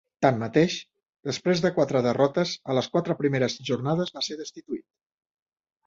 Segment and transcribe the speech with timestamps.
[0.25, 0.77] Tanmateix,
[1.29, 4.89] després de quatre derrotes en les quatre primeres jornades, va ser destituït.